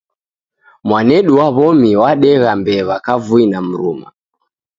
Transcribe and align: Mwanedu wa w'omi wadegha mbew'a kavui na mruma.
Mwanedu 0.87 1.31
wa 1.39 1.47
w'omi 1.55 1.91
wadegha 2.01 2.51
mbew'a 2.59 2.95
kavui 3.05 3.45
na 3.51 3.59
mruma. 3.67 4.07